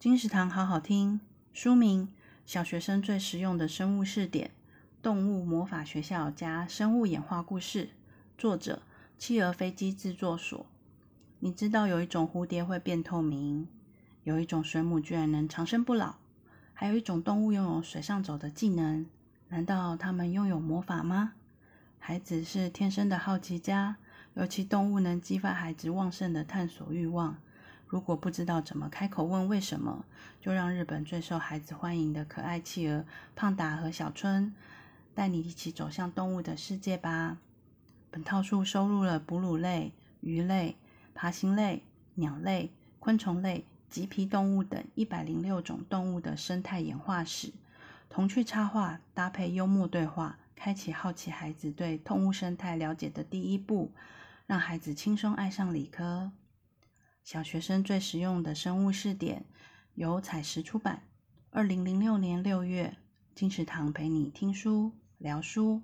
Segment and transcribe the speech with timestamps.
[0.00, 1.20] 金石堂好好听，
[1.52, 2.08] 书名：
[2.46, 4.50] 小学生最实用的生物试点——
[5.02, 7.90] 动物魔法学校加生物演化故事。
[8.38, 8.80] 作者：
[9.18, 10.64] 企鹅飞机制作所。
[11.40, 13.68] 你知道有一种蝴蝶会变透明，
[14.24, 16.14] 有一种水母居然能长生不老，
[16.72, 19.04] 还有一种动物拥有水上走的技能。
[19.50, 21.34] 难道它们拥有魔法吗？
[21.98, 23.96] 孩子是天生的好奇家，
[24.32, 27.36] 尤其动物能激发孩子旺盛的探索欲望。
[27.90, 30.04] 如果不知道怎么开口问为什么，
[30.40, 33.04] 就让日本最受孩子欢迎的可爱企鹅
[33.34, 34.54] 胖达和小春
[35.12, 37.38] 带你一起走向动物的世界吧。
[38.12, 40.76] 本套书收录了哺乳类、鱼类、
[41.16, 41.82] 爬行类、
[42.14, 47.52] 鸟类、昆虫类、棘皮动物等一百零六种动物的生态演化史，
[48.08, 53.90] 童趣插画搭配幽默对话，开启好奇孩子对动物生态了解的第一步，
[54.46, 56.30] 让孩子轻松爱上理科。
[57.22, 59.44] 小学生最实用的生物试点，
[59.94, 61.02] 由采石出版，
[61.50, 62.96] 二零零六年六月，
[63.34, 65.82] 金石堂陪你听书聊书。